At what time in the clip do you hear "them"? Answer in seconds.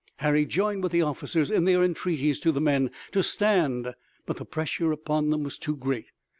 5.29-5.43